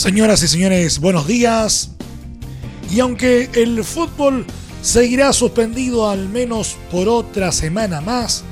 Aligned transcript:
Señoras 0.00 0.42
y 0.42 0.48
señores, 0.48 0.98
buenos 0.98 1.26
días. 1.26 1.90
Y 2.90 3.00
aunque 3.00 3.50
el 3.52 3.84
fútbol 3.84 4.46
seguirá 4.80 5.30
suspendido 5.34 6.08
al 6.08 6.26
menos 6.26 6.78
por 6.90 7.06
otra 7.06 7.52
semana 7.52 8.00
más, 8.00 8.42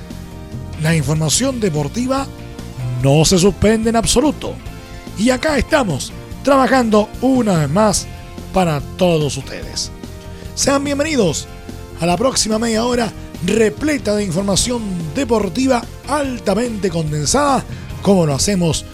la 0.82 0.94
información 0.94 1.58
deportiva 1.58 2.26
no 3.02 3.24
se 3.24 3.38
suspende 3.38 3.88
en 3.88 3.96
absoluto. 3.96 4.52
Y 5.16 5.30
acá 5.30 5.56
estamos, 5.56 6.12
trabajando 6.44 7.08
una 7.22 7.60
vez 7.60 7.70
más 7.70 8.06
para 8.52 8.82
todos 8.98 9.34
ustedes. 9.38 9.90
Sean 10.54 10.84
bienvenidos 10.84 11.48
a 11.98 12.04
la 12.04 12.18
próxima 12.18 12.58
media 12.58 12.84
hora 12.84 13.10
repleta 13.46 14.14
de 14.16 14.24
información 14.24 14.82
deportiva 15.14 15.82
altamente 16.08 16.90
condensada, 16.90 17.64
como 18.02 18.26
lo 18.26 18.34
hacemos 18.34 18.84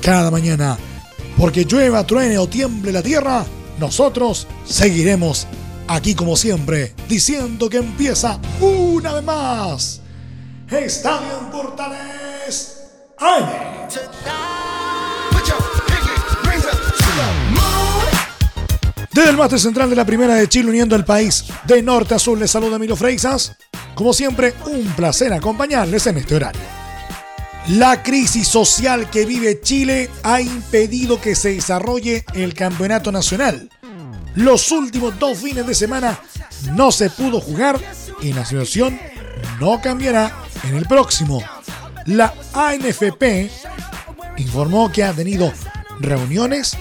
cada 0.00 0.30
mañana 0.30 0.78
porque 1.38 1.64
llueva, 1.64 2.04
truene 2.04 2.36
o 2.36 2.48
tiemble 2.48 2.90
la 2.90 3.02
tierra, 3.02 3.46
nosotros 3.78 4.46
seguiremos 4.64 5.46
aquí 5.86 6.14
como 6.14 6.36
siempre, 6.36 6.94
diciendo 7.08 7.70
que 7.70 7.78
empieza 7.78 8.40
una 8.60 9.14
vez 9.14 9.24
más. 9.24 10.00
Estadio 10.68 11.38
en 11.40 11.50
Portales 11.50 12.74
Desde 19.12 19.30
el 19.30 19.36
máster 19.36 19.58
central 19.58 19.90
de 19.90 19.96
la 19.96 20.04
primera 20.04 20.34
de 20.34 20.48
Chile 20.48 20.68
uniendo 20.68 20.94
el 20.94 21.04
país 21.04 21.44
de 21.64 21.82
norte 21.82 22.14
a 22.14 22.18
sur 22.18 22.38
les 22.38 22.50
saluda 22.50 22.78
Milo 22.78 22.94
Freixas. 22.94 23.56
Como 23.94 24.12
siempre, 24.12 24.54
un 24.66 24.84
placer 24.94 25.32
acompañarles 25.32 26.06
en 26.06 26.18
este 26.18 26.36
horario. 26.36 26.77
La 27.68 28.02
crisis 28.02 28.48
social 28.48 29.10
que 29.10 29.26
vive 29.26 29.60
Chile 29.60 30.08
ha 30.22 30.40
impedido 30.40 31.20
que 31.20 31.34
se 31.34 31.52
desarrolle 31.52 32.24
el 32.32 32.54
campeonato 32.54 33.12
nacional. 33.12 33.68
Los 34.34 34.72
últimos 34.72 35.18
dos 35.18 35.36
fines 35.36 35.66
de 35.66 35.74
semana 35.74 36.18
no 36.72 36.90
se 36.90 37.10
pudo 37.10 37.42
jugar 37.42 37.78
y 38.22 38.32
la 38.32 38.46
situación 38.46 38.98
no 39.60 39.82
cambiará 39.82 40.34
en 40.64 40.76
el 40.76 40.86
próximo. 40.86 41.42
La 42.06 42.32
ANFP 42.54 43.50
informó 44.38 44.90
que 44.90 45.04
ha 45.04 45.12
tenido 45.12 45.52
reuniones 46.00 46.74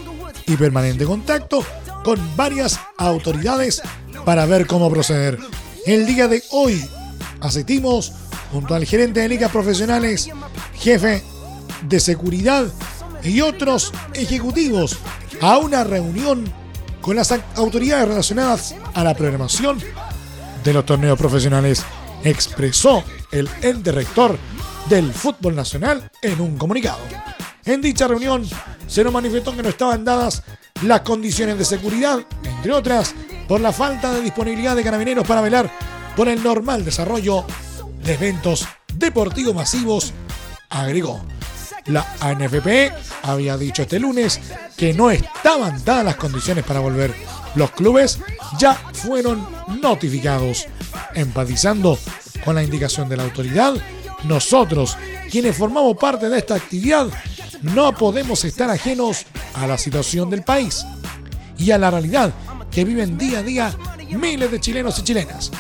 y 0.46 0.56
permanente 0.56 1.04
contacto 1.04 1.66
con 2.06 2.18
varias 2.38 2.80
autoridades 2.98 3.82
para 4.24 4.46
ver 4.46 4.66
cómo 4.66 4.90
proceder. 4.90 5.38
El 5.86 6.06
día 6.06 6.30
de 6.30 6.42
hoy 6.52 6.82
asistimos 7.42 8.14
junto 8.54 8.74
al 8.74 8.86
gerente 8.86 9.20
de 9.20 9.30
ligas 9.30 9.52
profesionales, 9.52 10.30
jefe 10.80 11.24
de 11.84 12.00
seguridad 12.00 12.66
y 13.24 13.42
otros 13.42 13.92
ejecutivos 14.14 14.98
a 15.42 15.58
una 15.58 15.84
reunión 15.84 16.46
con 17.02 17.16
las 17.16 17.34
autoridades 17.56 18.08
relacionadas 18.08 18.76
a 18.94 19.04
la 19.04 19.16
programación 19.16 19.80
de 20.64 20.74
los 20.74 20.86
torneos 20.86 21.18
profesionales, 21.18 21.84
expresó 22.24 23.04
el 23.32 23.50
ente 23.62 23.92
rector 23.92 24.38
del 24.90 25.14
fútbol 25.14 25.56
nacional 25.56 26.10
en 26.22 26.42
un 26.42 26.58
comunicado. 26.58 27.00
En 27.66 27.82
dicha 27.82 28.08
reunión 28.08 28.46
se 28.88 29.04
nos 29.04 29.14
manifestó 29.14 29.56
que 29.56 29.64
no 29.64 29.70
estaban 29.70 30.04
dadas 30.04 30.44
las 30.84 31.02
condiciones 31.02 31.58
de 31.58 31.66
seguridad, 31.66 32.20
entre 32.44 32.74
otras, 32.74 33.14
por 33.48 33.62
la 33.62 33.72
falta 33.72 34.14
de 34.14 34.22
disponibilidad 34.22 34.76
de 34.76 34.84
carabineros 34.84 35.26
para 35.26 35.42
velar 35.42 35.72
por 36.16 36.28
el 36.28 36.42
normal 36.44 36.84
desarrollo 36.84 37.46
de 38.04 38.14
eventos 38.14 38.68
deportivos 38.94 39.56
masivos, 39.56 40.14
agregó. 40.70 41.22
La 41.88 42.06
ANFP 42.20 42.92
había 43.24 43.58
dicho 43.58 43.84
este 43.84 44.00
lunes 44.00 44.42
que 44.76 44.94
no 44.94 45.10
estaban 45.10 45.84
dadas 45.86 46.06
las 46.06 46.16
condiciones 46.18 46.66
para 46.66 46.82
volver. 46.82 47.14
Los 47.56 47.72
clubes 47.72 48.20
ya 48.60 48.74
fueron 48.74 49.48
notificados, 49.82 50.68
empatizando 51.16 51.98
con 52.44 52.56
la 52.56 52.64
indicación 52.64 53.08
de 53.08 53.18
la 53.18 53.24
autoridad. 53.24 53.74
Nosotros, 54.24 54.98
quienes 55.32 55.56
formamos 55.56 55.96
parte 55.98 56.30
de 56.30 56.40
esta 56.40 56.56
actividad, 56.56 57.08
no 57.62 57.94
podemos 57.94 58.44
estar 58.44 58.70
ajenos 58.70 59.26
a 59.54 59.66
la 59.66 59.78
situación 59.78 60.30
del 60.30 60.44
país 60.44 60.86
y 61.58 61.72
a 61.72 61.78
la 61.78 61.90
realidad 61.90 62.34
que 62.70 62.84
viven 62.84 63.18
día 63.18 63.40
a 63.40 63.44
día 63.44 63.74
miles 64.16 64.52
de 64.52 64.60
chilenos 64.60 65.00
y 65.00 65.04
chilenas. 65.04 65.52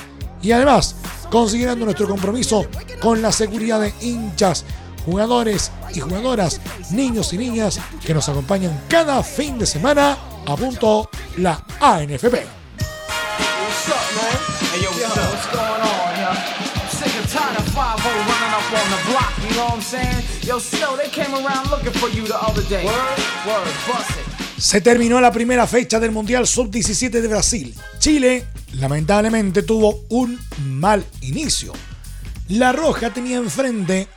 Y 0.42 0.52
además, 0.52 0.96
considerando 1.30 1.86
nuestro 1.86 2.08
compromiso 2.08 2.68
con 3.02 3.22
la 3.22 3.32
seguridad 3.32 3.82
de 3.82 3.94
hinchas, 4.02 4.64
jugadores 5.08 5.72
y 5.96 6.02
jugadoras, 6.02 6.60
niños 6.92 7.32
y 7.32 7.38
niñas 7.38 7.80
que 8.06 8.14
nos 8.14 8.28
acompañan 8.28 8.84
cada 8.90 9.24
fin 9.24 9.58
de 9.58 9.66
semana, 9.66 10.18
a 10.46 10.56
punto 10.58 11.10
la 11.38 11.64
ANFP. 11.80 12.46
Se 24.58 24.82
terminó 24.82 25.22
la 25.22 25.32
primera 25.32 25.68
fecha 25.68 26.02
del 26.02 26.12
Mundial 26.12 26.46
Sub-17 26.46 27.10
de 27.10 27.28
Brasil. 27.30 27.76
Chile 28.00 28.46
lamentablemente 28.74 29.64
tuvo 29.64 30.02
un 30.10 30.38
mal 30.66 31.06
inicio. 31.22 31.72
La 32.50 32.74
Roja 32.74 33.14
tenía 33.14 33.38
enfrente 33.38 34.10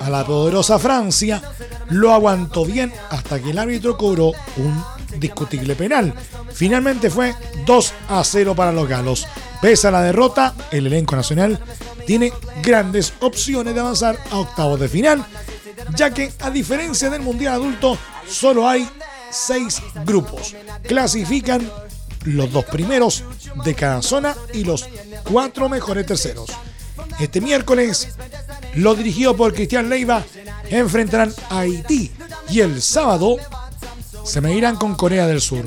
a 0.00 0.10
la 0.10 0.24
poderosa 0.24 0.78
Francia, 0.78 1.42
lo 1.90 2.12
aguantó 2.12 2.64
bien 2.64 2.92
hasta 3.10 3.40
que 3.40 3.50
el 3.50 3.58
árbitro 3.58 3.96
cobró 3.96 4.32
un 4.56 4.84
discutible 5.18 5.74
penal. 5.76 6.12
Finalmente 6.52 7.10
fue 7.10 7.34
2 7.64 7.94
a 8.08 8.24
0 8.24 8.54
para 8.54 8.72
los 8.72 8.88
galos. 8.88 9.26
Pese 9.60 9.88
a 9.88 9.90
la 9.90 10.02
derrota, 10.02 10.54
el 10.70 10.86
elenco 10.86 11.16
nacional 11.16 11.58
tiene 12.06 12.32
grandes 12.62 13.12
opciones 13.20 13.74
de 13.74 13.80
avanzar 13.80 14.18
a 14.30 14.38
octavos 14.38 14.78
de 14.78 14.88
final, 14.88 15.24
ya 15.94 16.12
que 16.12 16.32
a 16.40 16.50
diferencia 16.50 17.10
del 17.10 17.22
Mundial 17.22 17.54
Adulto, 17.54 17.98
solo 18.28 18.68
hay 18.68 18.88
seis 19.30 19.80
grupos. 20.04 20.54
Clasifican 20.82 21.70
los 22.24 22.52
dos 22.52 22.64
primeros 22.64 23.24
de 23.64 23.74
cada 23.74 24.02
zona 24.02 24.34
y 24.52 24.64
los 24.64 24.88
cuatro 25.24 25.68
mejores 25.68 26.06
terceros. 26.06 26.50
Este 27.20 27.40
miércoles, 27.40 28.08
lo 28.74 28.94
dirigido 28.94 29.36
por 29.36 29.54
Cristian 29.54 29.88
Leiva, 29.88 30.24
enfrentarán 30.70 31.32
a 31.50 31.60
Haití 31.60 32.10
y 32.48 32.60
el 32.60 32.82
sábado 32.82 33.36
se 34.24 34.40
medirán 34.40 34.76
con 34.76 34.94
Corea 34.94 35.26
del 35.26 35.40
Sur. 35.40 35.64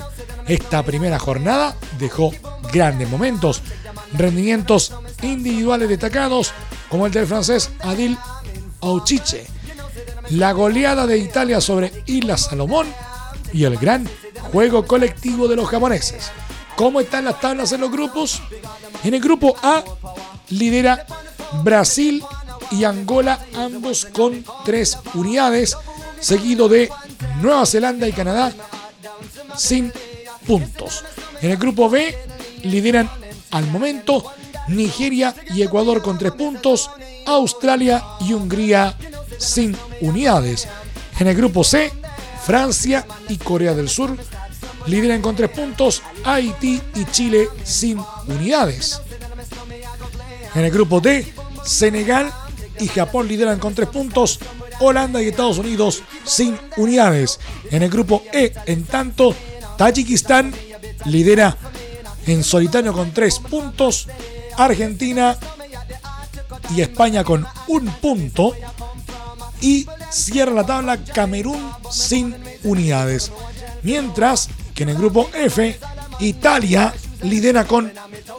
Esta 0.48 0.84
primera 0.84 1.20
jornada 1.20 1.76
dejó 1.98 2.32
grandes 2.74 3.10
momentos, 3.10 3.62
rendimientos 4.14 4.94
individuales 5.22 5.90
destacados 5.90 6.52
como 6.90 7.06
el 7.06 7.12
del 7.12 7.28
francés 7.28 7.72
Adil 7.80 8.18
Auchiche, 8.82 9.46
la 10.32 10.52
goleada 10.52 11.06
de 11.08 11.18
Italia 11.18 11.62
sobre 11.62 12.04
Isla 12.06 12.38
Salomón 12.38 12.88
y 13.54 13.64
el 13.64 13.78
gran 13.78 14.08
juego 14.52 14.86
colectivo 14.86 15.48
de 15.48 15.56
los 15.56 15.70
japoneses. 15.70 16.32
¿Cómo 16.76 17.00
están 17.02 17.26
las 17.26 17.40
tablas 17.40 17.72
en 17.72 17.82
los 17.82 17.92
grupos? 17.92 18.42
En 19.04 19.14
el 19.14 19.22
grupo 19.22 19.56
A 19.62 19.84
lidera 20.50 21.06
Brasil 21.64 22.24
y 22.72 22.84
Angola, 22.84 23.40
ambos 23.56 24.06
con 24.06 24.44
tres 24.66 24.98
unidades, 25.14 25.76
seguido 26.20 26.68
de 26.68 26.90
Nueva 27.42 27.66
Zelanda 27.66 28.08
y 28.08 28.14
Canadá 28.14 28.54
sin 29.58 29.92
puntos. 30.46 31.04
En 31.42 31.52
el 31.52 31.58
grupo 31.58 31.90
B 31.90 32.16
lideran 32.64 33.10
al 33.52 33.68
momento 33.68 34.24
Nigeria 34.68 35.36
y 35.54 35.62
Ecuador 35.62 36.02
con 36.02 36.18
tres 36.18 36.34
puntos, 36.34 36.90
Australia 37.26 38.04
y 38.22 38.34
Hungría 38.34 38.96
sin 39.38 39.76
unidades. 40.02 40.68
En 41.20 41.28
el 41.28 41.36
grupo 41.36 41.64
C, 41.64 41.92
Francia 42.46 43.06
y 43.28 43.38
Corea 43.38 43.74
del 43.74 43.90
Sur 43.90 44.16
lideran 44.86 45.22
con 45.22 45.36
tres 45.36 45.50
puntos, 45.50 46.02
Haití 46.24 46.82
y 46.96 47.06
Chile 47.06 47.50
sin 47.64 48.00
unidades. 48.28 49.02
En 50.56 50.66
el 50.66 50.72
grupo 50.72 51.00
D, 51.00 51.32
Senegal 51.64 52.32
y 52.80 52.88
Japón 52.88 53.28
lideran 53.28 53.60
con 53.60 53.74
tres 53.74 53.90
puntos, 53.90 54.40
Holanda 54.80 55.22
y 55.22 55.28
Estados 55.28 55.58
Unidos 55.58 56.04
sin 56.24 56.58
unidades. 56.78 57.40
En 57.72 57.84
el 57.84 57.90
grupo 57.90 58.24
E, 58.32 58.54
en 58.66 58.86
tanto, 58.86 59.36
Tayikistán 59.78 60.54
lidera 61.06 61.58
en 62.26 62.44
solitario 62.44 62.94
con 62.94 63.12
tres 63.12 63.40
puntos, 63.40 64.08
Argentina 64.58 65.38
y 66.76 66.82
España 66.82 67.24
con 67.24 67.46
un 67.68 67.86
punto 67.86 68.54
y 69.62 69.88
cierra 70.10 70.54
la 70.54 70.66
tabla 70.66 71.04
Camerún 71.04 71.72
sin 71.92 72.36
unidades. 72.64 73.32
Mientras 73.84 74.50
que 74.76 74.84
en 74.84 74.90
el 74.90 74.98
grupo 74.98 75.30
F, 75.34 75.80
Italia 76.20 76.94
lidera 77.24 77.66
con 77.66 77.92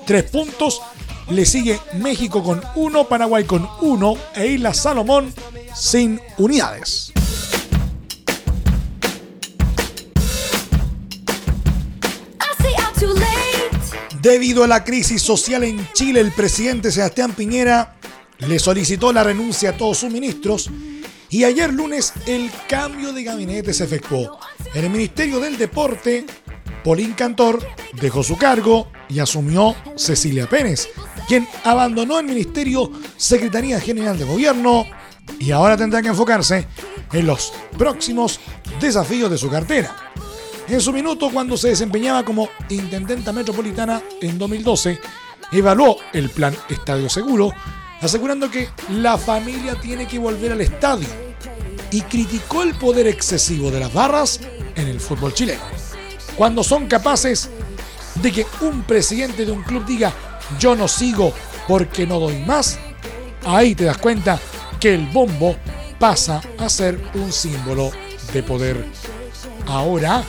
tres 0.06 0.24
puntos, 0.24 0.80
le 1.30 1.46
sigue 1.46 1.80
México 1.94 2.42
con 2.42 2.60
uno, 2.74 3.04
Paraguay 3.08 3.44
con 3.44 3.68
uno 3.80 4.16
e 4.34 4.48
Isla 4.48 4.74
Salomón 4.74 5.32
sin 5.74 6.20
unidades. 6.38 7.12
Debido 14.20 14.64
a 14.64 14.66
la 14.66 14.84
crisis 14.84 15.22
social 15.22 15.64
en 15.64 15.88
Chile, 15.94 16.20
el 16.20 16.30
presidente 16.32 16.92
Sebastián 16.92 17.32
Piñera 17.32 17.96
le 18.40 18.58
solicitó 18.58 19.14
la 19.14 19.24
renuncia 19.24 19.70
a 19.70 19.76
todos 19.76 19.98
sus 19.98 20.10
ministros 20.10 20.70
y 21.30 21.44
ayer 21.44 21.72
lunes 21.72 22.12
el 22.26 22.50
cambio 22.68 23.14
de 23.14 23.22
gabinete 23.22 23.72
se 23.72 23.84
efectuó. 23.84 24.38
En 24.74 24.84
el 24.84 24.90
Ministerio 24.90 25.40
del 25.40 25.56
Deporte, 25.56 26.26
Polín 26.84 27.12
Cantor 27.12 27.66
dejó 28.00 28.22
su 28.22 28.36
cargo 28.36 28.90
y 29.08 29.20
asumió 29.20 29.74
Cecilia 29.96 30.48
Pérez, 30.48 30.88
quien 31.30 31.46
abandonó 31.62 32.18
el 32.18 32.26
Ministerio 32.26 32.90
Secretaría 33.16 33.78
General 33.78 34.18
de 34.18 34.24
Gobierno 34.24 34.84
y 35.38 35.52
ahora 35.52 35.76
tendrá 35.76 36.02
que 36.02 36.08
enfocarse 36.08 36.66
en 37.12 37.24
los 37.24 37.52
próximos 37.78 38.40
desafíos 38.80 39.30
de 39.30 39.38
su 39.38 39.48
cartera. 39.48 39.94
En 40.66 40.80
su 40.80 40.92
minuto, 40.92 41.30
cuando 41.32 41.56
se 41.56 41.68
desempeñaba 41.68 42.24
como 42.24 42.48
intendenta 42.68 43.32
metropolitana 43.32 44.02
en 44.20 44.38
2012, 44.38 44.98
evaluó 45.52 45.98
el 46.12 46.30
plan 46.30 46.52
Estadio 46.68 47.08
Seguro, 47.08 47.52
asegurando 48.00 48.50
que 48.50 48.68
la 48.88 49.16
familia 49.16 49.76
tiene 49.80 50.08
que 50.08 50.18
volver 50.18 50.50
al 50.50 50.62
estadio 50.62 51.06
y 51.92 52.00
criticó 52.00 52.64
el 52.64 52.74
poder 52.74 53.06
excesivo 53.06 53.70
de 53.70 53.78
las 53.78 53.94
barras 53.94 54.40
en 54.74 54.88
el 54.88 54.98
fútbol 54.98 55.32
chileno. 55.32 55.62
Cuando 56.34 56.64
son 56.64 56.88
capaces 56.88 57.50
de 58.16 58.32
que 58.32 58.46
un 58.62 58.82
presidente 58.82 59.46
de 59.46 59.52
un 59.52 59.62
club 59.62 59.86
diga 59.86 60.12
yo 60.58 60.74
no 60.74 60.88
sigo 60.88 61.32
porque 61.68 62.06
no 62.06 62.18
doy 62.18 62.38
más, 62.38 62.78
ahí 63.44 63.74
te 63.74 63.84
das 63.84 63.98
cuenta 63.98 64.38
que 64.78 64.94
el 64.94 65.06
bombo 65.06 65.56
pasa 65.98 66.40
a 66.58 66.68
ser 66.68 66.98
un 67.14 67.32
símbolo 67.32 67.90
de 68.32 68.42
poder. 68.42 68.84
Ahora, 69.66 70.24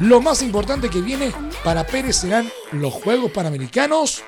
lo 0.00 0.20
más 0.20 0.42
importante 0.42 0.88
que 0.88 1.00
viene 1.00 1.32
para 1.62 1.86
Pérez 1.86 2.16
serán 2.16 2.50
los 2.72 2.94
Juegos 2.94 3.30
Panamericanos 3.32 4.22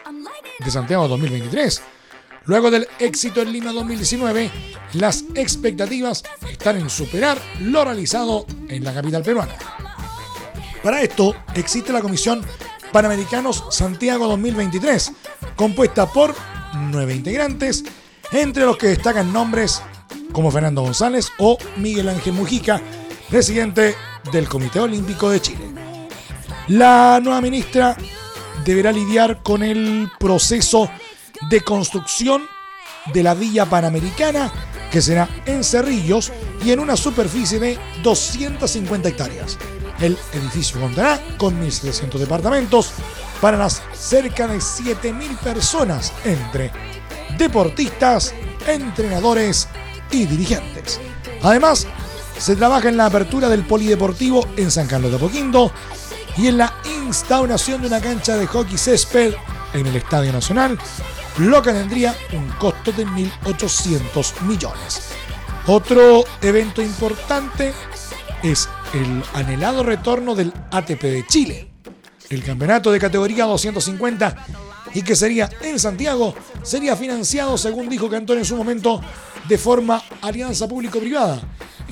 de 0.59 0.71
Santiago 0.71 1.09
2023. 1.09 1.83
Luego 2.45 2.71
del 2.71 2.89
éxito 2.99 3.41
en 3.41 3.53
Lima 3.53 3.73
2019, 3.73 4.51
las 4.95 5.25
expectativas 5.35 6.25
están 6.51 6.77
en 6.77 6.91
superar 6.91 7.39
lo 7.61 7.85
realizado 7.85 8.47
en 8.69 8.85
la 8.85 8.93
capital 8.93 9.23
peruana. 9.23 9.55
Para 10.83 11.01
esto 11.01 11.37
existe 11.55 11.93
la 11.93 12.03
Comisión 12.03 12.45
Panamericanos 12.93 13.65
Santiago 13.71 14.29
2023, 14.29 15.13
compuesta 15.57 16.07
por 16.07 16.35
nueve 16.91 17.15
integrantes, 17.15 17.85
entre 18.33 18.67
los 18.67 18.77
que 18.77 18.89
destacan 18.89 19.33
nombres 19.33 19.83
como 20.33 20.51
Fernando 20.51 20.83
González 20.83 21.31
o 21.39 21.57
Miguel 21.77 22.11
Ángel 22.11 22.35
Mujica, 22.35 22.81
presidente 23.31 23.95
del 24.31 24.47
Comité 24.49 24.81
Olímpico 24.81 25.31
de 25.31 25.41
Chile. 25.41 25.65
La 26.69 27.19
nueva 27.23 27.41
ministra 27.41 27.97
deberá 28.65 28.93
lidiar 28.93 29.43
con 29.43 29.63
el 29.63 30.11
proceso 30.19 30.91
de 31.49 31.63
construcción 31.63 32.43
de 33.13 33.23
la 33.23 33.35
Villa 33.35 33.67
Panamericana, 33.67 34.53
que 34.91 35.01
será 35.01 35.29
en 35.47 35.65
Cerrillos 35.65 36.31
y 36.65 36.73
en 36.73 36.81
una 36.81 36.97
superficie 36.97 37.59
de 37.59 37.79
250 38.03 39.09
hectáreas. 39.09 39.59
El 40.03 40.19
edificio 40.33 40.81
contará 40.81 41.21
con 41.39 41.63
1.700 41.63 42.19
departamentos 42.19 42.91
para 43.41 43.57
las 43.57 43.81
cerca 43.95 44.49
de 44.49 44.59
7.000 44.59 45.39
personas 45.39 46.13
entre 46.25 46.73
deportistas, 47.39 48.35
entrenadores 48.67 49.69
y 50.11 50.27
dirigentes. 50.27 51.01
Además, 51.43 51.87
se 52.37 52.57
trabaja 52.57 52.89
en 52.89 52.97
la 52.97 53.07
apertura 53.07 53.49
del 53.49 53.65
polideportivo 53.65 54.45
en 54.57 54.73
San 54.73 54.89
Carlos 54.89 55.13
de 55.13 55.19
Apoquindo 55.19 55.73
y 56.37 56.49
en 56.49 56.59
la 56.59 56.75
instauración 56.85 57.83
de 57.83 57.87
una 57.87 58.01
cancha 58.01 58.37
de 58.37 58.49
hockey 58.49 58.77
césped 58.77 59.35
en 59.73 59.87
el 59.87 59.95
Estadio 59.95 60.33
Nacional, 60.33 60.77
lo 61.39 61.63
que 61.63 61.73
tendría 61.73 62.13
un 62.33 62.49
costo 62.59 62.91
de 62.91 63.07
1.800 63.07 64.41
millones. 64.43 65.13
Otro 65.69 66.25
evento 66.41 66.83
importante 66.83 67.73
es 68.43 68.69
el 68.95 69.23
anhelado 69.35 69.83
retorno 69.83 70.35
del 70.35 70.53
ATP 70.71 71.03
de 71.03 71.27
Chile, 71.27 71.69
el 72.31 72.43
campeonato 72.43 72.93
de 72.93 72.99
categoría 72.99 73.45
250 73.45 74.47
y 74.95 75.03
que 75.03 75.17
sería 75.17 75.49
en 75.63 75.79
Santiago, 75.79 76.35
sería 76.63 76.97
financiado, 76.97 77.57
según 77.57 77.89
dijo 77.89 78.11
Cantón 78.11 78.39
en 78.39 78.45
su 78.45 78.57
momento, 78.57 79.01
de 79.49 79.59
forma 79.59 80.03
alianza 80.21 80.69
público-privada 80.69 81.43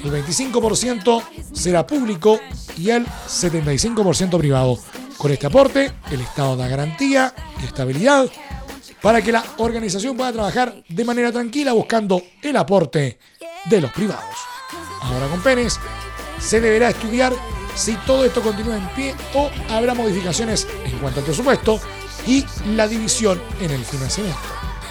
el 0.04 0.12
25% 0.12 1.22
será 1.52 1.86
público 1.86 2.40
y 2.76 2.90
el 2.90 3.06
75% 3.06 4.38
privado. 4.38 4.78
Con 5.16 5.30
este 5.30 5.46
aporte, 5.46 5.92
el 6.10 6.20
Estado 6.20 6.56
da 6.56 6.68
garantía 6.68 7.34
y 7.60 7.66
estabilidad 7.66 8.28
para 9.02 9.22
que 9.22 9.32
la 9.32 9.44
organización 9.58 10.16
pueda 10.16 10.32
trabajar 10.32 10.82
de 10.88 11.04
manera 11.04 11.32
tranquila 11.32 11.72
buscando 11.72 12.22
el 12.42 12.56
aporte 12.56 13.18
de 13.66 13.80
los 13.80 13.92
privados. 13.92 14.36
Ahora 15.02 15.26
con 15.28 15.42
Pérez, 15.42 15.78
se 16.40 16.60
deberá 16.60 16.90
estudiar 16.90 17.32
si 17.74 17.94
todo 18.06 18.24
esto 18.24 18.42
continúa 18.42 18.76
en 18.76 18.88
pie 18.90 19.14
o 19.34 19.50
habrá 19.70 19.94
modificaciones 19.94 20.66
en 20.84 20.98
cuanto 20.98 21.20
al 21.20 21.26
presupuesto 21.26 21.80
y 22.26 22.44
la 22.74 22.88
división 22.88 23.40
en 23.60 23.70
el 23.70 23.84
financiamiento. 23.84 24.40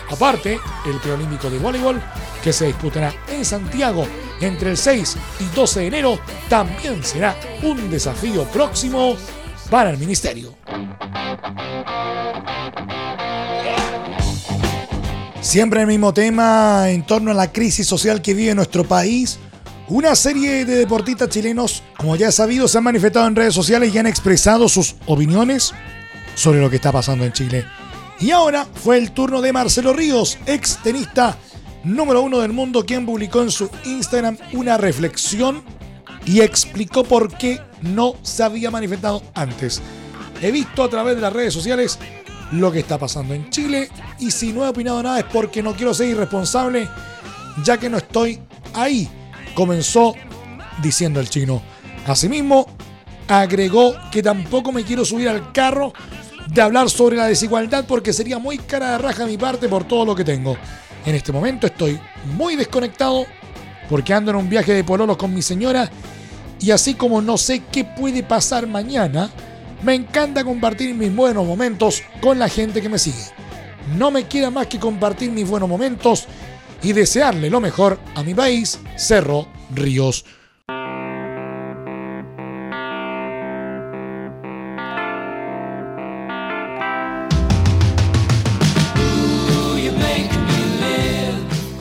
Aparte, 0.10 0.60
el 0.88 0.96
preolímpico 1.00 1.50
de 1.50 1.60
voleibol, 1.60 2.02
que 2.44 2.52
se 2.52 2.66
disputará 2.66 3.14
en 3.28 3.46
Santiago 3.46 4.08
entre 4.42 4.72
el 4.72 4.78
6 4.78 5.18
y 5.40 5.56
12 5.56 5.80
de 5.82 5.88
enero, 5.88 6.20
también 6.48 7.04
será 7.04 7.36
un 7.62 7.92
desafío 7.92 8.44
próximo 8.46 9.16
para 9.70 9.92
el 9.92 9.98
Ministerio. 9.98 10.56
Siempre 15.42 15.82
el 15.82 15.88
mismo 15.88 16.14
tema 16.14 16.90
en 16.90 17.06
torno 17.06 17.32
a 17.32 17.34
la 17.34 17.52
crisis 17.52 17.88
social 17.88 18.22
que 18.22 18.34
vive 18.34 18.54
nuestro 18.56 18.84
país. 18.84 19.40
Una 19.90 20.16
serie 20.16 20.66
de 20.66 20.76
deportistas 20.76 21.30
chilenos, 21.30 21.82
como 21.98 22.16
ya 22.16 22.32
sabido, 22.32 22.68
se 22.68 22.78
han 22.78 22.84
manifestado 22.84 23.26
en 23.28 23.36
redes 23.36 23.56
sociales 23.56 23.92
y 23.92 23.98
han 23.98 24.06
expresado 24.06 24.70
sus 24.70 24.96
opiniones 25.08 25.74
sobre 26.36 26.62
lo 26.62 26.70
que 26.70 26.76
está 26.76 26.92
pasando 26.92 27.26
en 27.26 27.34
Chile. 27.34 27.66
Y 28.20 28.30
ahora 28.30 28.68
fue 28.72 29.00
el 29.00 29.12
turno 29.14 29.42
de 29.42 29.52
Marcelo 29.52 29.92
Ríos, 29.94 30.38
ex 30.46 30.78
tenista 30.84 31.40
número 31.84 32.22
uno 32.22 32.38
del 32.40 32.54
mundo, 32.54 32.86
quien 32.86 33.04
publicó 33.04 33.42
en 33.42 33.50
su 33.50 33.68
Instagram 33.84 34.38
una 34.54 34.78
reflexión 34.78 35.64
y 36.24 36.42
explicó 36.42 37.04
por 37.04 37.36
qué 37.36 37.60
no 37.82 38.14
se 38.22 38.44
había 38.44 38.70
manifestado 38.70 39.24
antes. 39.34 39.82
He 40.40 40.52
visto 40.52 40.84
a 40.84 40.90
través 40.90 41.16
de 41.16 41.22
las 41.22 41.34
redes 41.34 41.54
sociales 41.56 41.98
lo 42.52 42.72
que 42.72 42.80
está 42.80 43.00
pasando 43.00 43.34
en 43.34 43.50
Chile 43.50 43.90
y 44.20 44.30
si 44.30 44.54
no 44.54 44.66
he 44.66 44.70
opinado 44.70 45.02
nada 45.02 45.18
es 45.18 45.26
porque 45.26 45.64
no 45.64 45.74
quiero 45.74 45.96
ser 45.96 46.10
irresponsable 46.10 46.88
ya 47.64 47.78
que 47.78 47.90
no 47.90 47.98
estoy 47.98 48.40
ahí, 48.74 49.10
comenzó 49.54 50.16
diciendo 50.82 51.20
el 51.20 51.30
chino. 51.30 51.62
Asimismo, 52.06 52.68
agregó 53.28 53.94
que 54.12 54.24
tampoco 54.24 54.72
me 54.72 54.84
quiero 54.84 55.06
subir 55.06 55.30
al 55.30 55.52
carro 55.52 55.94
de 56.48 56.62
hablar 56.62 56.90
sobre 56.90 57.18
la 57.18 57.28
desigualdad 57.28 57.86
porque 57.88 58.14
sería 58.14 58.40
muy 58.40 58.58
cara 58.58 58.94
de 58.94 58.98
raja 58.98 59.24
de 59.24 59.32
mi 59.32 59.38
parte 59.38 59.70
por 59.70 59.84
todo 59.84 60.06
lo 60.06 60.16
que 60.16 60.24
tengo. 60.24 60.58
En 61.06 61.16
este 61.16 61.32
momento 61.32 61.68
estoy 61.68 62.00
muy 62.36 62.56
desconectado 62.56 63.26
porque 63.90 64.14
ando 64.14 64.32
en 64.32 64.38
un 64.38 64.50
viaje 64.50 64.74
de 64.74 64.84
pololos 64.84 65.18
con 65.18 65.34
mi 65.34 65.42
señora 65.42 65.90
y 66.60 66.72
así 66.72 66.96
como 66.96 67.22
no 67.22 67.38
sé 67.38 67.64
qué 67.72 67.86
puede 67.86 68.24
pasar 68.24 68.68
mañana, 68.68 69.30
me 69.84 69.94
encanta 69.94 70.44
compartir 70.44 70.94
mis 70.94 71.16
buenos 71.16 71.46
momentos 71.46 72.04
con 72.22 72.38
la 72.38 72.50
gente 72.50 72.82
que 72.82 72.90
me 72.90 73.00
sigue. 73.00 73.24
No 73.98 74.12
me 74.12 74.26
queda 74.26 74.52
más 74.52 74.68
que 74.68 74.80
compartir 74.80 75.32
mis 75.32 75.48
buenos 75.48 75.70
momentos 75.70 76.28
y 76.82 76.94
desearle 76.94 77.50
lo 77.50 77.60
mejor 77.60 78.00
a 78.16 78.24
mi 78.24 78.34
país, 78.34 78.80
Cerro 78.98 79.48
Ríos. 79.74 80.26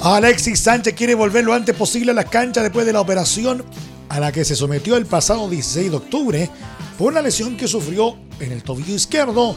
Alexis 0.00 0.60
Sánchez 0.60 0.94
quiere 0.94 1.14
volver 1.14 1.44
lo 1.44 1.52
antes 1.52 1.76
posible 1.76 2.12
a 2.12 2.14
las 2.14 2.26
canchas 2.26 2.62
después 2.62 2.86
de 2.86 2.94
la 2.94 3.00
operación 3.00 3.64
a 4.08 4.18
la 4.18 4.32
que 4.32 4.44
se 4.44 4.56
sometió 4.56 4.96
el 4.96 5.04
pasado 5.04 5.50
16 5.50 5.90
de 5.90 5.96
octubre 5.96 6.50
por 6.96 7.12
una 7.12 7.20
lesión 7.20 7.56
que 7.56 7.68
sufrió 7.68 8.16
en 8.40 8.52
el 8.52 8.62
tobillo 8.62 8.94
izquierdo 8.94 9.54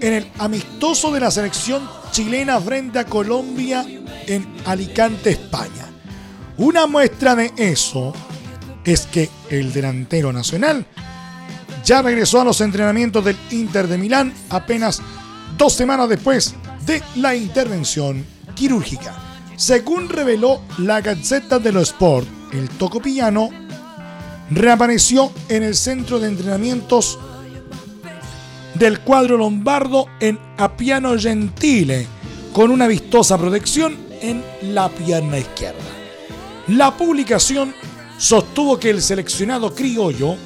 en 0.00 0.14
el 0.14 0.30
amistoso 0.38 1.10
de 1.12 1.20
la 1.20 1.30
selección 1.30 1.88
chilena 2.10 2.60
frente 2.60 2.98
a 2.98 3.04
Colombia 3.04 3.84
en 4.26 4.46
Alicante, 4.64 5.30
España. 5.30 5.86
Una 6.56 6.86
muestra 6.86 7.34
de 7.34 7.52
eso 7.56 8.12
es 8.84 9.06
que 9.06 9.28
el 9.50 9.72
delantero 9.72 10.32
nacional 10.32 10.86
ya 11.84 12.02
regresó 12.02 12.40
a 12.40 12.44
los 12.44 12.60
entrenamientos 12.60 13.24
del 13.24 13.36
Inter 13.50 13.86
de 13.86 13.98
Milán 13.98 14.32
apenas 14.50 15.00
dos 15.56 15.72
semanas 15.74 16.08
después 16.08 16.54
de 16.84 17.02
la 17.16 17.34
intervención 17.34 18.24
quirúrgica. 18.54 19.14
Según 19.56 20.08
reveló 20.08 20.62
la 20.78 21.00
Gazzetta 21.00 21.58
dello 21.58 21.80
Sport, 21.80 22.26
el 22.52 22.68
tocopillano 22.70 23.50
reapareció 24.50 25.32
en 25.48 25.62
el 25.62 25.74
centro 25.74 26.18
de 26.18 26.28
entrenamientos 26.28 27.18
del 28.78 29.00
cuadro 29.00 29.36
lombardo 29.36 30.06
en 30.20 30.38
Appiano 30.56 31.18
Gentile, 31.18 32.06
con 32.52 32.70
una 32.70 32.86
vistosa 32.86 33.36
protección 33.36 33.96
en 34.20 34.42
la 34.62 34.88
pierna 34.88 35.38
izquierda. 35.38 35.78
La 36.68 36.96
publicación 36.96 37.74
sostuvo 38.18 38.78
que 38.78 38.90
el 38.90 39.02
seleccionado 39.02 39.74
criollo 39.74 40.36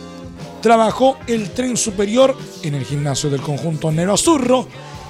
trabajó 0.61 1.19
el 1.27 1.51
tren 1.51 1.77
superior 1.77 2.37
en 2.63 2.75
el 2.75 2.85
gimnasio 2.85 3.29
del 3.29 3.43
conjunto 3.43 3.91
Nero 3.91 4.15
Azurro 4.15 4.67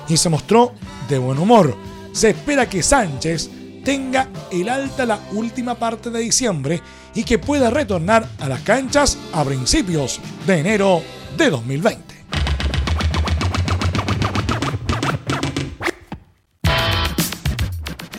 y 0.09 0.17
se 0.17 0.29
mostró 0.29 0.73
de 1.09 1.19
buen 1.19 1.39
humor. 1.39 1.77
Se 2.13 2.31
espera 2.31 2.69
que 2.69 2.83
Sánchez 2.83 3.51
tenga 3.85 4.29
el 4.51 4.69
alta 4.69 5.07
la 5.07 5.21
última 5.33 5.75
parte 5.75 6.11
de 6.11 6.21
diciembre 6.21 6.81
y 7.15 7.25
que 7.25 7.39
pueda 7.39 7.71
retornar 7.71 8.27
a 8.41 8.49
las 8.49 8.63
canchas 8.63 9.19
a 9.33 9.45
principios 9.45 10.21
de 10.47 10.59
enero 10.59 11.03
de 11.37 11.51
2020. 11.51 12.12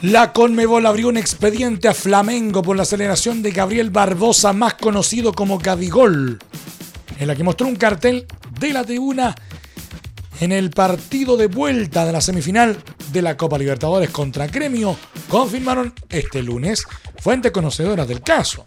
La 0.04 0.34
Conmebol 0.34 0.86
abrió 0.86 1.08
un 1.08 1.16
expediente 1.16 1.88
a 1.88 1.94
Flamengo 1.94 2.62
por 2.62 2.76
la 2.76 2.84
aceleración 2.84 3.42
de 3.42 3.52
Gabriel 3.52 3.90
Barbosa, 3.90 4.52
más 4.52 4.74
conocido 4.74 5.32
como 5.32 5.60
Gabigol, 5.60 6.40
en 7.20 7.28
la 7.28 7.34
que 7.38 7.44
mostró 7.46 7.68
un 7.68 7.78
cartel 7.78 8.28
de 8.60 8.74
la 8.74 8.84
tribuna 8.84 9.34
en 10.42 10.52
el 10.52 10.72
partido 10.72 11.38
de 11.38 11.48
vuelta 11.48 12.06
de 12.06 12.12
la 12.12 12.20
semifinal 12.20 12.84
de 13.14 13.22
la 13.22 13.38
Copa 13.38 13.58
Libertadores 13.58 14.10
contra 14.10 14.48
Gremio, 14.48 14.98
confirmaron 15.30 15.94
este 16.10 16.44
lunes 16.44 16.84
fuentes 17.20 17.54
conocedoras 17.54 18.06
del 18.06 18.20
caso. 18.20 18.66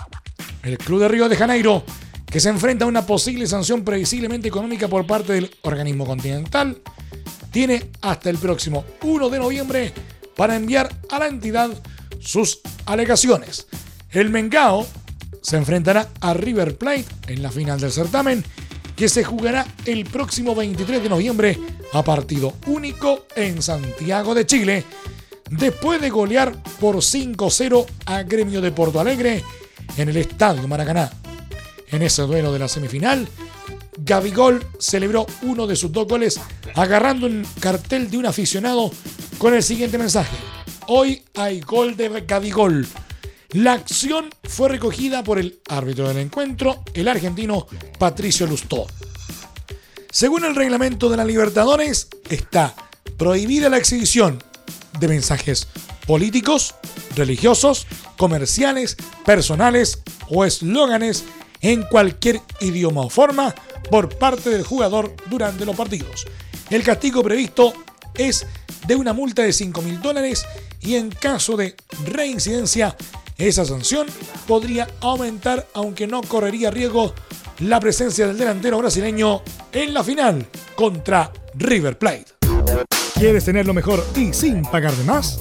El 0.63 0.79
Club 0.79 1.01
de 1.01 1.09
Río 1.09 1.29
de 1.29 1.37
Janeiro, 1.37 1.85
que 2.25 2.41
se 2.41 2.49
enfrenta 2.49 2.87
a 2.87 2.89
una 2.89 3.05
posible 3.05 3.47
sanción 3.47 3.85
previsiblemente 3.85 4.49
económica 4.49 4.89
por 4.89 5.07
parte 5.07 5.35
del 5.35 5.55
organismo 5.65 6.07
continental, 6.07 6.81
tiene 7.51 7.91
hasta 8.01 8.31
el 8.31 8.39
próximo 8.39 8.87
1 9.03 9.29
de 9.29 9.39
noviembre 9.39 9.93
para 10.37 10.57
enviar 10.57 10.95
a 11.11 11.19
la 11.19 11.27
entidad 11.27 11.71
sus 12.21 12.61
alegaciones. 12.85 13.67
El 14.11 14.31
Mengao 14.31 14.87
se 15.43 15.57
enfrentará 15.57 16.09
a 16.21 16.35
River 16.35 16.77
Plate 16.77 17.07
en 17.29 17.43
la 17.43 17.51
final 17.51 17.81
del 17.81 17.93
certamen 17.93 18.45
que 18.97 19.09
se 19.09 19.25
jugará 19.25 19.67
el 19.85 20.05
próximo 20.05 20.55
23 20.55 21.03
de 21.03 21.09
noviembre 21.09 21.59
a 21.93 22.03
partido 22.03 22.55
único 22.67 23.27
en 23.37 23.63
Santiago 23.63 24.35
de 24.35 24.47
Chile, 24.47 24.85
después 25.51 26.01
de 26.01 26.11
golear 26.11 26.61
por 26.81 26.97
5-0 26.97 27.87
a 28.07 28.23
Gremio 28.23 28.61
de 28.61 28.73
Porto 28.73 28.99
Alegre 28.99 29.45
en 29.97 30.09
el 30.09 30.17
Estadio 30.17 30.67
Maracaná. 30.67 31.13
En 31.89 32.03
ese 32.03 32.23
duelo 32.23 32.53
de 32.53 32.59
la 32.59 32.69
semifinal, 32.69 33.29
Gabigol 33.99 34.67
celebró 34.79 35.27
uno 35.43 35.67
de 35.67 35.77
sus 35.77 35.93
dos 35.93 36.09
goles 36.09 36.41
agarrando 36.75 37.27
un 37.27 37.47
cartel 37.61 38.11
de 38.11 38.19
un 38.19 38.27
aficionado 38.27 38.91
con 39.39 39.55
el 39.55 39.63
siguiente 39.63 39.99
mensaje. 39.99 40.37
Hoy 40.87 41.23
hay 41.35 41.61
gol 41.61 41.97
de 41.97 42.09
Gabigol. 42.27 42.87
La 43.53 43.73
acción 43.73 44.29
fue 44.45 44.69
recogida 44.69 45.23
por 45.23 45.39
el 45.39 45.61
árbitro 45.69 46.09
del 46.09 46.19
encuentro, 46.19 46.83
el 46.95 47.09
argentino 47.09 47.67
Patricio 47.99 48.47
Lustó. 48.47 48.87
Según 50.11 50.45
el 50.45 50.55
reglamento 50.55 51.09
de 51.09 51.17
la 51.17 51.25
Libertadores, 51.25 52.09
está 52.29 52.75
prohibida 53.17 53.69
la 53.69 53.79
exhibición 53.79 54.43
de 54.99 55.09
mensajes 55.09 55.69
políticos, 56.07 56.75
religiosos, 57.15 57.87
comerciales, 58.17 58.97
personales 59.25 60.03
o 60.29 60.45
eslóganes 60.45 61.25
en 61.61 61.83
cualquier 61.83 62.41
idioma 62.61 63.03
o 63.03 63.11
forma 63.11 63.55
por 63.91 64.17
parte 64.17 64.51
del 64.51 64.63
jugador 64.63 65.15
durante 65.27 65.65
los 65.65 65.77
partidos. 65.77 66.27
El 66.71 66.83
castigo 66.83 67.23
previsto 67.23 67.73
es 68.15 68.47
de 68.87 68.97
una 68.97 69.13
multa 69.13 69.43
de 69.43 69.53
5 69.53 69.83
mil 69.83 70.01
dólares 70.01 70.47
y 70.81 70.95
en 70.95 71.11
caso 71.11 71.57
de 71.57 71.75
reincidencia, 72.05 72.97
esa 73.39 73.65
sanción 73.65 74.07
podría 74.47 74.89
aumentar 75.01 75.67
aunque 75.75 76.07
no 76.07 76.23
correría 76.23 76.71
riesgo 76.71 77.15
la 77.61 77.81
presencia 77.81 78.27
del 78.27 78.39
delantero 78.39 78.79
brasileño 78.79 79.43
en 79.73 79.95
la 79.95 80.05
final 80.05 80.47
contra 80.75 81.33
River 81.55 81.99
Plate. 81.99 82.27
¿Quieres 83.15 83.45
tener 83.45 83.67
lo 83.67 83.75
mejor 83.75 84.07
y 84.15 84.33
sin 84.33 84.63
pagar 84.63 84.95
de 84.95 85.05
más? 85.05 85.41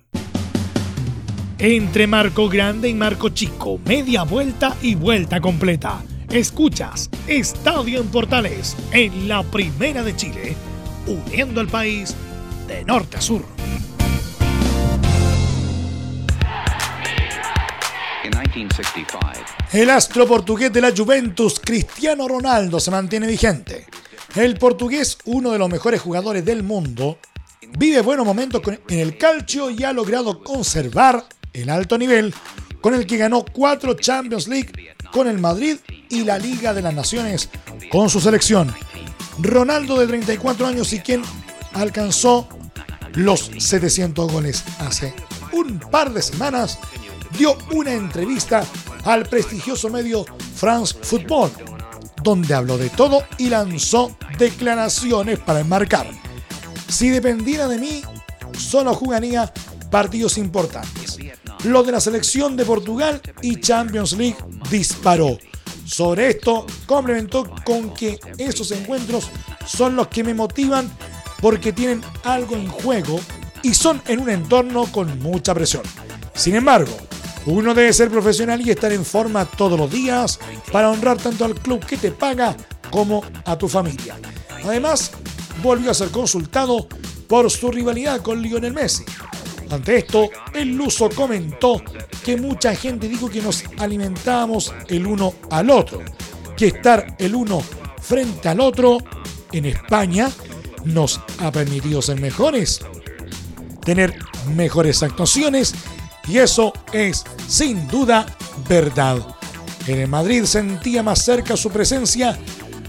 Entre 1.63 2.07
Marco 2.07 2.49
Grande 2.49 2.89
y 2.89 2.95
Marco 2.95 3.29
Chico, 3.29 3.79
media 3.85 4.23
vuelta 4.23 4.75
y 4.81 4.95
vuelta 4.95 5.39
completa. 5.39 6.01
Escuchas 6.27 7.07
Estadio 7.27 8.01
en 8.01 8.07
Portales 8.07 8.75
en 8.91 9.27
la 9.27 9.43
Primera 9.43 10.01
de 10.01 10.15
Chile, 10.15 10.55
uniendo 11.05 11.61
al 11.61 11.67
país 11.67 12.15
de 12.67 12.83
norte 12.83 13.17
a 13.17 13.21
sur. 13.21 13.45
El 19.71 19.89
astro 19.91 20.25
portugués 20.25 20.73
de 20.73 20.81
la 20.81 20.91
Juventus, 20.91 21.59
Cristiano 21.63 22.27
Ronaldo, 22.27 22.79
se 22.79 22.89
mantiene 22.89 23.27
vigente. 23.27 23.85
El 24.33 24.57
portugués, 24.57 25.19
uno 25.25 25.51
de 25.51 25.59
los 25.59 25.69
mejores 25.69 26.01
jugadores 26.01 26.43
del 26.43 26.63
mundo, 26.63 27.19
vive 27.77 28.01
buenos 28.01 28.25
momentos 28.25 28.63
en 28.89 28.97
el 28.97 29.15
calcio 29.19 29.69
y 29.69 29.83
ha 29.83 29.93
logrado 29.93 30.43
conservar 30.43 31.23
el 31.53 31.69
alto 31.69 31.97
nivel 31.97 32.33
con 32.81 32.93
el 32.93 33.05
que 33.05 33.17
ganó 33.17 33.45
cuatro 33.45 33.93
Champions 33.93 34.47
League 34.47 34.71
con 35.11 35.27
el 35.27 35.39
Madrid 35.39 35.77
y 36.09 36.23
la 36.23 36.37
Liga 36.37 36.73
de 36.73 36.81
las 36.81 36.93
Naciones 36.93 37.49
con 37.91 38.09
su 38.09 38.19
selección. 38.19 38.73
Ronaldo 39.39 39.99
de 39.99 40.07
34 40.07 40.67
años 40.67 40.93
y 40.93 40.99
quien 40.99 41.21
alcanzó 41.73 42.47
los 43.13 43.51
700 43.57 44.31
goles 44.31 44.63
hace 44.79 45.13
un 45.51 45.79
par 45.79 46.13
de 46.13 46.21
semanas, 46.21 46.79
dio 47.37 47.57
una 47.73 47.93
entrevista 47.93 48.63
al 49.03 49.25
prestigioso 49.25 49.89
medio 49.89 50.25
France 50.55 50.95
Football, 51.01 51.51
donde 52.23 52.53
habló 52.53 52.77
de 52.77 52.89
todo 52.89 53.23
y 53.37 53.49
lanzó 53.49 54.15
declaraciones 54.37 55.39
para 55.39 55.59
enmarcar. 55.59 56.07
Si 56.87 57.09
dependiera 57.09 57.67
de 57.67 57.79
mí, 57.79 58.01
solo 58.57 58.93
jugaría 58.93 59.51
partidos 59.89 60.37
importantes. 60.37 61.00
Lo 61.63 61.83
de 61.83 61.91
la 61.91 62.01
selección 62.01 62.57
de 62.57 62.65
Portugal 62.65 63.21
y 63.41 63.59
Champions 63.59 64.13
League 64.13 64.37
disparó. 64.69 65.37
Sobre 65.85 66.29
esto, 66.29 66.65
complementó 66.87 67.53
con 67.63 67.93
que 67.93 68.19
esos 68.37 68.71
encuentros 68.71 69.29
son 69.67 69.95
los 69.95 70.07
que 70.07 70.23
me 70.23 70.33
motivan 70.33 70.89
porque 71.39 71.73
tienen 71.73 72.01
algo 72.23 72.55
en 72.55 72.67
juego 72.67 73.19
y 73.61 73.73
son 73.73 74.01
en 74.07 74.21
un 74.21 74.29
entorno 74.29 74.85
con 74.91 75.19
mucha 75.19 75.53
presión. 75.53 75.83
Sin 76.33 76.55
embargo, 76.55 76.95
uno 77.45 77.73
debe 77.73 77.93
ser 77.93 78.09
profesional 78.09 78.61
y 78.61 78.71
estar 78.71 78.91
en 78.91 79.05
forma 79.05 79.45
todos 79.45 79.77
los 79.77 79.91
días 79.91 80.39
para 80.71 80.89
honrar 80.89 81.17
tanto 81.17 81.45
al 81.45 81.55
club 81.55 81.85
que 81.85 81.97
te 81.97 82.11
paga 82.11 82.55
como 82.89 83.23
a 83.45 83.57
tu 83.57 83.67
familia. 83.67 84.17
Además, 84.63 85.11
volvió 85.61 85.91
a 85.91 85.95
ser 85.95 86.09
consultado 86.09 86.87
por 87.27 87.49
su 87.51 87.71
rivalidad 87.71 88.21
con 88.21 88.41
Lionel 88.41 88.73
Messi. 88.73 89.03
Ante 89.71 89.99
esto, 89.99 90.29
el 90.53 90.75
luso 90.75 91.09
comentó 91.09 91.81
que 92.23 92.35
mucha 92.35 92.75
gente 92.75 93.07
dijo 93.07 93.29
que 93.29 93.41
nos 93.41 93.63
alimentábamos 93.77 94.73
el 94.89 95.07
uno 95.07 95.33
al 95.49 95.69
otro, 95.69 96.01
que 96.57 96.67
estar 96.67 97.15
el 97.17 97.35
uno 97.35 97.63
frente 98.01 98.49
al 98.49 98.59
otro 98.59 98.97
en 99.51 99.65
España 99.65 100.29
nos 100.83 101.21
ha 101.39 101.51
permitido 101.51 102.01
ser 102.01 102.19
mejores, 102.19 102.81
tener 103.85 104.17
mejores 104.53 105.03
actuaciones 105.03 105.73
y 106.27 106.37
eso 106.37 106.73
es 106.91 107.23
sin 107.47 107.87
duda 107.87 108.25
verdad. 108.67 109.17
En 109.87 109.99
el 109.99 110.07
Madrid 110.07 110.43
sentía 110.43 111.01
más 111.01 111.23
cerca 111.23 111.55
su 111.55 111.69
presencia, 111.69 112.37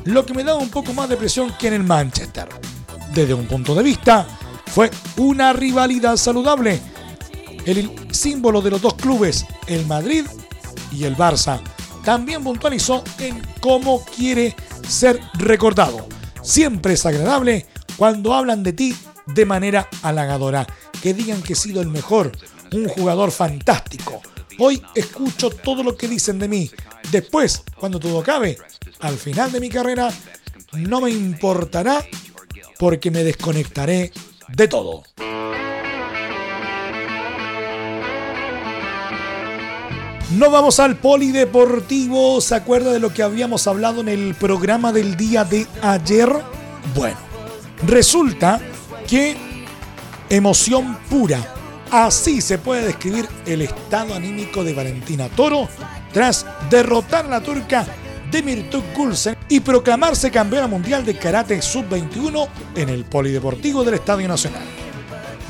lo 0.04 0.26
que 0.26 0.34
me 0.34 0.44
daba 0.44 0.58
un 0.58 0.68
poco 0.68 0.92
más 0.92 1.08
de 1.08 1.16
presión 1.16 1.54
que 1.58 1.68
en 1.68 1.74
el 1.74 1.84
Manchester. 1.84 2.48
Desde 3.14 3.34
un 3.34 3.46
punto 3.46 3.74
de 3.74 3.82
vista, 3.82 4.26
fue 4.66 4.90
una 5.16 5.52
rivalidad 5.52 6.16
saludable. 6.16 6.80
El 7.64 7.90
símbolo 8.10 8.60
de 8.60 8.70
los 8.70 8.82
dos 8.82 8.94
clubes, 8.94 9.44
el 9.66 9.86
Madrid 9.86 10.24
y 10.90 11.04
el 11.04 11.16
Barça, 11.16 11.60
también 12.04 12.42
puntualizó 12.42 13.04
en 13.18 13.40
cómo 13.60 14.04
quiere 14.04 14.56
ser 14.88 15.20
recordado. 15.34 16.06
Siempre 16.42 16.94
es 16.94 17.06
agradable 17.06 17.66
cuando 17.96 18.34
hablan 18.34 18.62
de 18.62 18.72
ti 18.72 18.96
de 19.26 19.46
manera 19.46 19.88
halagadora, 20.02 20.66
que 21.00 21.14
digan 21.14 21.42
que 21.42 21.52
he 21.52 21.56
sido 21.56 21.80
el 21.80 21.88
mejor, 21.88 22.32
un 22.72 22.88
jugador 22.88 23.30
fantástico. 23.30 24.20
Hoy 24.58 24.82
escucho 24.94 25.50
todo 25.50 25.82
lo 25.82 25.96
que 25.96 26.08
dicen 26.08 26.38
de 26.38 26.48
mí. 26.48 26.70
Después, 27.10 27.62
cuando 27.78 28.00
todo 28.00 28.20
acabe, 28.20 28.58
al 29.00 29.16
final 29.16 29.52
de 29.52 29.60
mi 29.60 29.68
carrera, 29.68 30.10
no 30.72 31.00
me 31.00 31.10
importará 31.10 32.04
porque 32.78 33.10
me 33.10 33.24
desconectaré 33.24 34.12
de 34.56 34.68
todo. 34.68 35.02
No 40.32 40.50
vamos 40.50 40.80
al 40.80 40.96
polideportivo. 40.96 42.40
¿Se 42.40 42.54
acuerda 42.54 42.92
de 42.92 42.98
lo 43.00 43.12
que 43.12 43.22
habíamos 43.22 43.66
hablado 43.66 44.00
en 44.00 44.08
el 44.08 44.34
programa 44.34 44.92
del 44.92 45.16
día 45.16 45.44
de 45.44 45.66
ayer? 45.82 46.30
Bueno, 46.94 47.18
resulta 47.86 48.60
que 49.06 49.36
emoción 50.30 50.96
pura 51.10 51.38
Así 51.92 52.40
se 52.40 52.56
puede 52.56 52.86
describir 52.86 53.28
el 53.44 53.60
estado 53.60 54.14
anímico 54.14 54.64
de 54.64 54.72
Valentina 54.72 55.28
Toro 55.28 55.68
tras 56.10 56.46
derrotar 56.70 57.26
a 57.26 57.28
la 57.28 57.40
turca 57.42 57.84
Demirtuk 58.30 58.82
Gulsen 58.96 59.36
y 59.52 59.60
proclamarse 59.60 60.30
campeona 60.30 60.66
mundial 60.66 61.04
de 61.04 61.14
karate 61.14 61.60
sub-21 61.60 62.48
en 62.74 62.88
el 62.88 63.04
Polideportivo 63.04 63.84
del 63.84 63.92
Estadio 63.92 64.26
Nacional. 64.26 64.62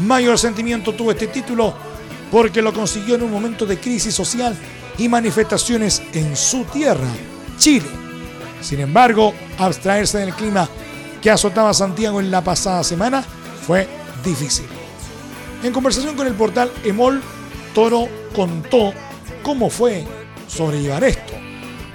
Mayor 0.01 0.41
sentimiento 0.41 0.93
tuvo 0.93 1.13
este 1.13 1.29
título 1.29 1.73
porque 2.29 2.63
lo 2.63 2.73
consiguió 2.73 3.15
en 3.15 3.23
un 3.23 3.31
momento 3.31 3.65
de 3.65 3.79
crisis 3.79 4.13
social 4.13 4.57
y 4.99 5.09
manifestaciones 5.09 6.03
en 6.15 6.35
su 6.35 6.65
tierra, 6.65 7.07
Chile. 7.59 7.87
Sin 8.61 8.81
embargo, 8.81 9.35
abstraerse 9.57 10.19
del 10.19 10.35
clima 10.35 10.69
que 11.23 11.31
azotaba 11.31 11.73
Santiago 11.73 12.19
en 12.19 12.33
la 12.33 12.43
pasada 12.43 12.83
semana 12.83 13.23
fue 13.65 13.87
difícil. 14.25 14.67
En 15.63 15.73
conversación 15.73 16.17
con 16.17 16.27
el 16.27 16.35
portal 16.35 16.73
Emol, 16.83 17.23
Toro 17.73 18.09
contó 18.35 18.93
cómo 19.45 19.71
fue 19.71 20.05
sobrellevar 20.49 21.05
esto. 21.05 21.42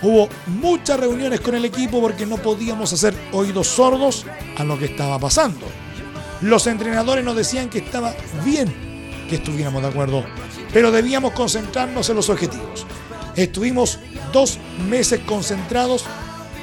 Hubo 0.01 0.29
muchas 0.47 0.99
reuniones 0.99 1.39
con 1.41 1.55
el 1.55 1.65
equipo 1.65 1.99
porque 1.99 2.25
no 2.25 2.37
podíamos 2.37 2.93
hacer 2.93 3.15
oídos 3.31 3.67
sordos 3.67 4.25
a 4.57 4.63
lo 4.63 4.77
que 4.77 4.85
estaba 4.85 5.17
pasando. 5.17 5.65
Los 6.41 6.67
entrenadores 6.67 7.25
nos 7.25 7.35
decían 7.35 7.69
que 7.69 7.79
estaba 7.79 8.13
bien 8.45 8.73
que 9.27 9.37
estuviéramos 9.37 9.81
de 9.81 9.89
acuerdo, 9.89 10.23
pero 10.71 10.91
debíamos 10.91 11.33
concentrarnos 11.33 12.09
en 12.09 12.15
los 12.15 12.29
objetivos. 12.29 12.85
Estuvimos 13.35 13.99
dos 14.31 14.59
meses 14.87 15.19
concentrados 15.25 16.05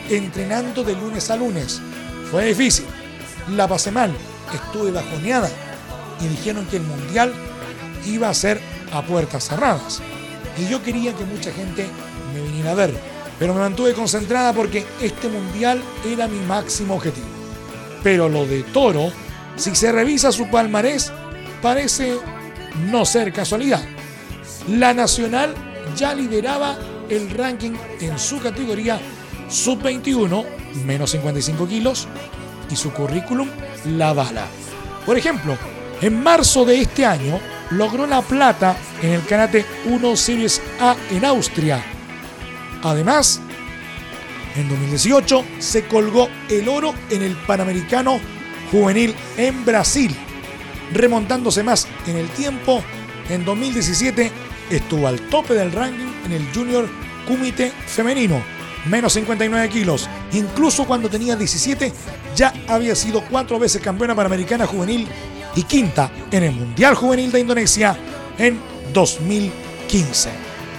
entrenando 0.09 0.85
de 0.85 0.95
lunes 0.95 1.31
a 1.31 1.37
lunes. 1.37 1.81
Fue 2.31 2.47
difícil, 2.47 2.87
la 3.51 3.69
pasé 3.69 3.91
mal, 3.91 4.13
estuve 4.53 4.91
bajoneada, 4.91 5.51
y 6.21 6.29
dijeron 6.29 6.67
que 6.67 6.77
el 6.77 6.83
mundial 6.83 7.33
iba 8.07 8.29
a 8.29 8.35
ser 8.35 8.61
a 8.93 9.03
puertas 9.03 9.49
cerradas. 9.49 10.01
Y 10.57 10.69
yo 10.69 10.83
quería 10.83 11.15
que 11.15 11.25
mucha 11.25 11.53
gente 11.53 11.87
me 12.33 12.41
viniera 12.41 12.73
a 12.73 12.75
ver, 12.75 12.95
pero 13.39 13.55
me 13.55 13.61
mantuve 13.61 13.93
concentrada 13.95 14.53
porque 14.53 14.87
este 15.01 15.29
mundial 15.29 15.83
era 16.07 16.29
mi 16.29 16.39
máximo 16.41 16.95
objetivo. 16.95 17.27
Pero 18.03 18.29
lo 18.29 18.47
de 18.47 18.63
Toro, 18.65 19.11
si 19.57 19.75
se 19.75 19.93
revisa 19.93 20.33
su 20.33 20.51
palmarés, 20.51 21.13
parece 21.63 22.19
no 22.91 23.05
ser 23.05 23.33
casualidad. 23.33 23.83
La 24.69 24.95
Nacional 24.95 25.55
ya 25.97 26.15
lideraba 26.15 26.79
el 27.09 27.31
ranking 27.31 27.73
en 28.01 28.19
su 28.19 28.41
categoría 28.41 28.99
sub-21, 29.49 30.45
menos 30.85 31.11
55 31.11 31.69
kilos, 31.69 32.09
y 32.71 32.77
su 32.77 32.93
currículum 32.93 33.49
la 33.97 34.13
bala. 34.13 34.47
Por 35.05 35.19
ejemplo, 35.19 35.57
en 36.01 36.23
marzo 36.23 36.65
de 36.65 36.81
este 36.81 37.05
año 37.05 37.39
logró 37.71 38.07
la 38.07 38.23
plata 38.23 38.77
en 39.03 39.13
el 39.13 39.27
Karate 39.27 39.65
1 39.87 40.17
Series 40.17 40.61
A 40.81 40.97
en 41.11 41.25
Austria. 41.25 41.94
Además, 42.85 43.41
en 44.57 44.69
2018 44.69 45.45
se 45.59 45.87
colgó 45.87 46.29
el 46.49 46.69
oro 46.69 46.95
en 47.11 47.23
el 47.23 47.35
Panamericano 47.35 48.21
Juvenil 48.71 49.15
en 49.37 49.65
Brasil. 49.65 50.15
Remontándose 50.93 51.63
más 51.63 51.89
en 52.07 52.17
el 52.17 52.29
tiempo, 52.29 52.83
en 53.31 53.45
2017 53.45 54.31
estuvo 54.71 55.09
al 55.09 55.19
tope 55.29 55.55
del 55.55 55.73
ranking 55.73 56.13
en 56.27 56.33
el 56.33 56.47
Junior 56.55 56.87
Kumite 57.27 57.73
femenino, 57.87 58.43
menos 58.85 59.15
59 59.15 59.69
kilos. 59.71 60.09
Incluso 60.33 60.85
cuando 60.85 61.09
tenía 61.09 61.37
17 61.37 61.91
ya 62.37 62.53
había 62.69 62.95
sido 62.95 63.25
cuatro 63.31 63.59
veces 63.59 63.81
campeona 63.81 64.15
panamericana 64.15 64.67
juvenil 64.67 65.09
y 65.57 65.63
quinta 65.63 66.11
en 66.31 66.43
el 66.43 66.53
Mundial 66.53 66.95
Juvenil 66.95 67.33
de 67.33 67.41
Indonesia 67.41 67.97
en 68.37 68.61
2015. 68.93 70.31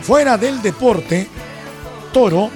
Fuera 0.03 0.37
del 0.37 0.61
deporte, 0.61 1.27
Toro, 2.15 2.49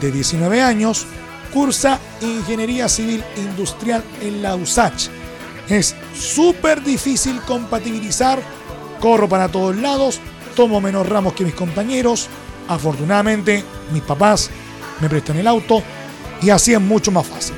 de 0.00 0.12
19 0.12 0.62
años, 0.62 1.04
cursa 1.52 1.98
Ingeniería 2.20 2.88
Civil 2.88 3.24
Industrial 3.36 4.04
en 4.20 4.40
la 4.40 4.54
USACH. 4.54 5.08
Es 5.68 5.96
súper 6.16 6.80
difícil 6.80 7.40
compatibilizar, 7.40 8.40
corro 9.00 9.28
para 9.28 9.48
todos 9.48 9.74
lados, 9.74 10.20
tomo 10.54 10.80
menos 10.80 11.08
ramos 11.08 11.32
que 11.32 11.42
mis 11.42 11.56
compañeros. 11.56 12.28
Afortunadamente, 12.68 13.64
mis 13.92 14.02
papás 14.04 14.48
me 15.00 15.08
prestan 15.08 15.38
el 15.38 15.48
auto 15.48 15.82
y 16.40 16.50
así 16.50 16.72
es 16.72 16.80
mucho 16.80 17.10
más 17.10 17.26
fácil. 17.26 17.56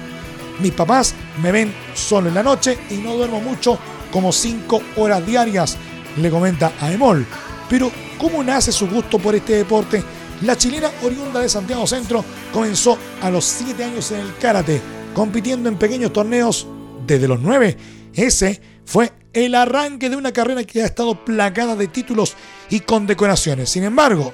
Mis 0.61 0.72
papás 0.72 1.12
me 1.42 1.53
ven 1.53 1.70
solo 1.94 2.29
en 2.29 2.35
la 2.35 2.42
noche 2.42 2.79
y 2.88 2.94
no 2.94 3.14
duermo 3.14 3.42
mucho, 3.42 3.79
como 4.11 4.33
5 4.33 4.81
horas 4.96 5.27
diarias, 5.27 5.77
le 6.16 6.31
comenta 6.31 6.72
a 6.81 6.90
Emol. 6.90 7.27
Pero, 7.68 7.92
¿cómo 8.16 8.42
nace 8.42 8.72
su 8.72 8.88
gusto 8.88 9.18
por 9.18 9.35
este 9.35 9.53
deporte? 9.53 10.03
La 10.42 10.57
chilena 10.57 10.90
oriunda 11.03 11.40
de 11.40 11.49
Santiago 11.49 11.87
Centro 11.87 12.25
comenzó 12.53 12.99
a 13.22 13.31
los 13.31 13.44
7 13.44 13.85
años 13.85 14.11
en 14.11 14.20
el 14.20 14.37
karate, 14.37 14.81
compitiendo 15.14 15.68
en 15.68 15.79
pequeños 15.79 16.12
torneos 16.12 16.66
desde 17.07 17.27
los 17.27 17.40
9. 17.40 17.77
Ese 18.14 18.61
fue 18.85 19.12
el 19.33 19.55
arranque 19.55 20.11
de 20.11 20.16
una 20.16 20.33
carrera 20.33 20.64
que 20.64 20.83
ha 20.83 20.87
estado 20.87 21.25
plagada 21.25 21.75
de 21.75 21.88
títulos 21.88 22.35
y 22.68 22.81
condecoraciones. 22.81 23.70
Sin 23.70 23.85
embargo, 23.85 24.33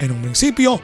en 0.00 0.10
un 0.10 0.22
principio 0.22 0.80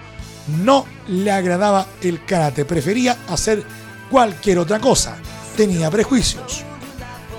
no 0.63 0.87
le 1.09 1.33
agradaba 1.33 1.87
el 2.01 2.25
karate, 2.25 2.65
prefería 2.65 3.17
hacer 3.29 3.65
cualquier 4.11 4.59
otra 4.59 4.79
cosa. 4.79 5.17
Tenía 5.57 5.91
prejuicios. 5.91 6.63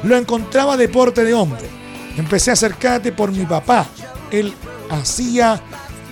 lo 0.03 0.15
encontraba 0.17 0.77
deporte 0.77 1.23
de 1.23 1.33
hombre. 1.33 1.67
Empecé 2.17 2.51
a 2.51 2.53
acercarte 2.53 3.11
por 3.11 3.31
mi 3.31 3.45
papá. 3.45 3.87
Él 4.31 4.53
hacía 4.89 5.61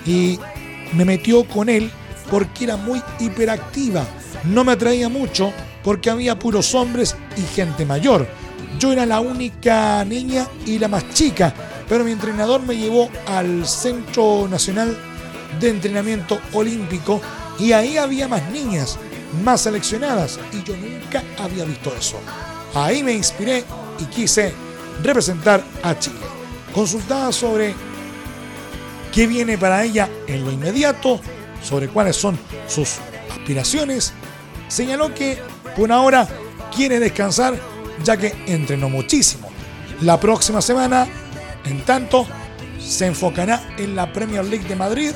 y 0.05 0.39
me 0.95 1.05
metió 1.05 1.43
con 1.45 1.69
él 1.69 1.91
porque 2.29 2.65
era 2.65 2.77
muy 2.77 3.01
hiperactiva. 3.19 4.05
No 4.45 4.63
me 4.63 4.73
atraía 4.73 5.09
mucho 5.09 5.53
porque 5.83 6.09
había 6.09 6.39
puros 6.39 6.73
hombres 6.75 7.15
y 7.37 7.41
gente 7.55 7.85
mayor. 7.85 8.27
Yo 8.79 8.91
era 8.91 9.05
la 9.05 9.19
única 9.19 10.03
niña 10.05 10.47
y 10.65 10.79
la 10.79 10.87
más 10.87 11.09
chica, 11.13 11.53
pero 11.87 12.03
mi 12.03 12.11
entrenador 12.11 12.61
me 12.63 12.75
llevó 12.75 13.09
al 13.27 13.65
Centro 13.67 14.47
Nacional 14.49 14.97
de 15.59 15.69
Entrenamiento 15.69 16.39
Olímpico 16.53 17.21
y 17.59 17.71
ahí 17.71 17.97
había 17.97 18.27
más 18.27 18.49
niñas, 18.51 18.97
más 19.43 19.61
seleccionadas 19.61 20.39
y 20.51 20.63
yo 20.63 20.75
nunca 20.75 21.23
había 21.37 21.65
visto 21.65 21.93
eso. 21.97 22.19
Ahí 22.73 23.03
me 23.03 23.13
inspiré 23.13 23.63
y 23.99 24.05
quise 24.05 24.53
representar 25.03 25.63
a 25.83 25.97
Chile. 25.99 26.17
Consultada 26.73 27.31
sobre 27.31 27.75
qué 29.13 29.27
viene 29.27 29.57
para 29.57 29.83
ella 29.83 30.09
en 30.27 30.43
lo 30.43 30.51
inmediato, 30.51 31.21
sobre 31.61 31.87
cuáles 31.87 32.15
son 32.15 32.37
sus 32.67 32.95
aspiraciones, 33.31 34.11
señaló 34.67 35.13
que 35.13 35.37
por 35.77 35.91
ahora 35.91 36.27
quiere 36.75 36.99
descansar 36.99 37.55
ya 38.03 38.17
que 38.17 38.33
entrenó 38.47 38.89
muchísimo. 38.89 39.49
La 40.01 40.19
próxima 40.19 40.61
semana, 40.61 41.07
en 41.63 41.85
tanto, 41.85 42.25
se 42.79 43.05
enfocará 43.05 43.75
en 43.77 43.95
la 43.95 44.11
Premier 44.11 44.43
League 44.43 44.67
de 44.67 44.75
Madrid 44.75 45.11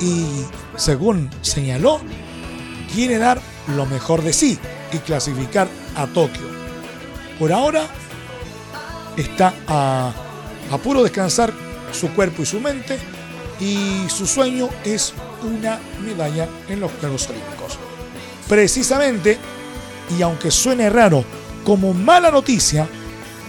y, 0.00 0.44
según 0.76 1.30
señaló, 1.40 2.00
quiere 2.94 3.18
dar 3.18 3.40
lo 3.74 3.86
mejor 3.86 4.22
de 4.22 4.32
sí 4.32 4.58
y 4.92 4.98
clasificar 4.98 5.66
a 5.96 6.06
Tokio. 6.06 6.46
Por 7.38 7.50
ahora 7.52 7.86
está 9.16 9.54
a, 9.66 10.12
a 10.70 10.78
puro 10.78 11.02
descansar 11.02 11.63
su 11.94 12.10
cuerpo 12.12 12.42
y 12.42 12.46
su 12.46 12.60
mente 12.60 12.98
y 13.60 14.08
su 14.08 14.26
sueño 14.26 14.68
es 14.84 15.14
una 15.42 15.78
medalla 16.04 16.48
en 16.68 16.80
los 16.80 16.90
Juegos 17.00 17.28
Olímpicos. 17.30 17.78
Precisamente, 18.48 19.38
y 20.18 20.22
aunque 20.22 20.50
suene 20.50 20.90
raro, 20.90 21.24
como 21.64 21.94
mala 21.94 22.30
noticia, 22.30 22.86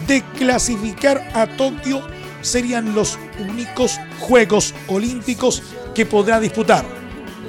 de 0.08 0.24
clasificar 0.38 1.30
a 1.34 1.48
Tokio 1.48 2.02
serían 2.42 2.94
los 2.94 3.18
únicos 3.40 4.00
Juegos 4.20 4.74
Olímpicos 4.88 5.64
que 5.94 6.06
podrá 6.06 6.40
disputar. 6.40 6.86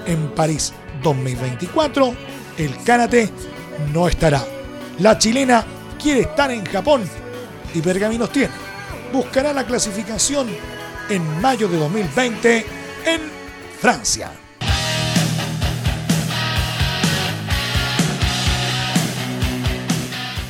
En 0.07 0.31
París 0.35 0.73
2024, 1.03 2.15
el 2.59 2.83
karate 2.85 3.31
no 3.93 4.09
estará. 4.09 4.43
La 5.01 5.19
chilena 5.19 5.65
quiere 6.01 6.21
estar 6.21 6.51
en 6.51 6.65
Japón 6.65 7.03
y 7.75 7.81
Pergaminos 7.81 8.33
tiene. 8.33 8.55
Buscará 9.13 9.53
la 9.53 9.67
clasificación 9.67 10.49
en 11.09 11.41
mayo 11.41 11.69
de 11.69 11.79
2020 11.79 12.67
en 13.05 13.21
Francia. 13.81 14.31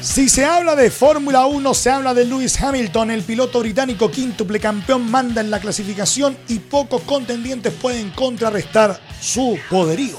Si 0.00 0.30
se 0.30 0.46
habla 0.46 0.74
de 0.74 0.90
Fórmula 0.90 1.44
1, 1.44 1.74
se 1.74 1.90
habla 1.90 2.14
de 2.14 2.24
Lewis 2.24 2.58
Hamilton, 2.62 3.10
el 3.10 3.22
piloto 3.22 3.60
británico 3.60 4.10
quíntuple 4.10 4.58
campeón 4.58 5.10
manda 5.10 5.42
en 5.42 5.50
la 5.50 5.60
clasificación 5.60 6.38
y 6.48 6.58
pocos 6.58 7.02
contendientes 7.02 7.74
pueden 7.74 8.10
contrarrestar 8.12 8.98
su 9.20 9.58
poderío. 9.68 10.18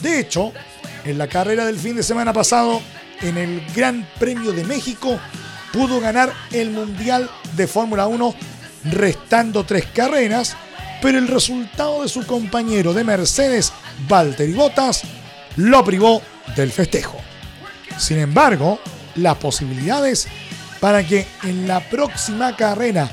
De 0.00 0.18
hecho, 0.18 0.52
en 1.04 1.18
la 1.18 1.26
carrera 1.26 1.66
del 1.66 1.76
fin 1.76 1.96
de 1.96 2.02
semana 2.02 2.32
pasado, 2.32 2.80
en 3.20 3.36
el 3.36 3.62
Gran 3.74 4.08
Premio 4.18 4.52
de 4.52 4.64
México, 4.64 5.18
pudo 5.74 6.00
ganar 6.00 6.32
el 6.52 6.70
Mundial 6.70 7.28
de 7.54 7.66
Fórmula 7.66 8.06
1 8.06 8.34
restando 8.90 9.64
tres 9.64 9.86
carreras, 9.86 10.56
pero 11.00 11.18
el 11.18 11.28
resultado 11.28 12.02
de 12.02 12.08
su 12.08 12.26
compañero 12.26 12.92
de 12.92 13.04
Mercedes, 13.04 13.72
Valtteri 14.08 14.52
Bottas, 14.52 15.02
lo 15.56 15.84
privó 15.84 16.22
del 16.56 16.72
festejo. 16.72 17.18
Sin 17.98 18.18
embargo, 18.18 18.78
las 19.16 19.36
posibilidades 19.36 20.28
para 20.80 21.04
que 21.04 21.26
en 21.42 21.66
la 21.66 21.80
próxima 21.80 22.56
carrera 22.56 23.10